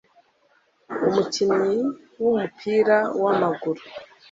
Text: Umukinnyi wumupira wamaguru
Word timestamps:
Umukinnyi 1.07 1.77
wumupira 2.21 2.97
wamaguru 3.23 3.81